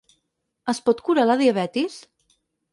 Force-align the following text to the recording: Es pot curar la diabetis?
Es 0.73 0.79
pot 0.87 1.05
curar 1.09 1.27
la 1.33 1.37
diabetis? 1.45 2.03